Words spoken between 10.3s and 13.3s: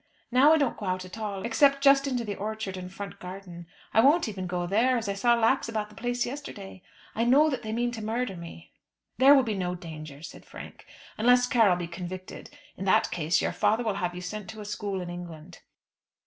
Frank, "unless Carroll be convicted. In that